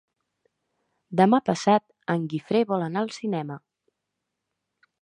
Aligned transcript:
Demà 1.21 1.39
passat 1.49 1.85
en 2.15 2.27
Guifré 2.33 2.63
vol 2.73 2.87
anar 2.87 3.05
al 3.05 3.13
cinema. 3.21 3.61